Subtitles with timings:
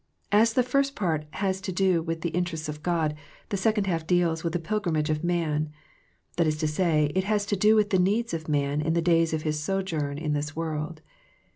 [0.31, 3.13] As the first part has to do with the in terests of God,
[3.49, 5.69] the second half deals with the pil grimage of man;
[6.37, 9.01] that is to say, it has to do with the needs of man in the
[9.03, 11.01] days of his sojourn in this world.